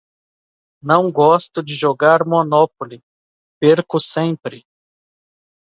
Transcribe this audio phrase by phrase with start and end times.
[0.81, 3.03] Não gosto de jogar Monopoly,
[3.61, 4.65] perco sempre!